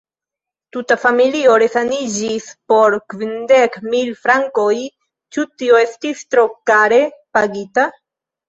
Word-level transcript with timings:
Tuta 0.75 0.95
familio 1.01 1.57
resaniĝis 1.63 2.47
por 2.73 2.97
kvindek 3.15 3.77
mil 3.93 4.09
frankoj: 4.23 4.73
ĉu 5.37 5.47
tio 5.61 5.79
estis 5.85 6.25
tro 6.33 6.47
kare 6.73 7.03
pagita? 7.39 7.89